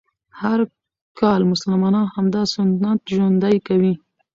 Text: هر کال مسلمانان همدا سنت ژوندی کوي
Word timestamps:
هر 0.41 0.59
کال 1.19 1.41
مسلمانان 1.51 2.07
همدا 2.15 2.41
سنت 2.53 2.99
ژوندی 3.15 3.57
کوي 3.67 3.93